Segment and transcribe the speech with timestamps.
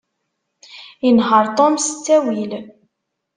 [1.07, 2.51] Inehheṛ Tom s ttawil.